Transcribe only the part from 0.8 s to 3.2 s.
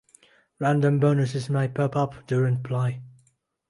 bonuses may pop up during play.